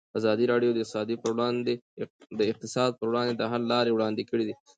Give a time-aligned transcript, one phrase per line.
[0.19, 0.71] ازادي راډیو
[2.39, 4.47] د اقتصاد پر وړاندې د حل لارې وړاندې کړي.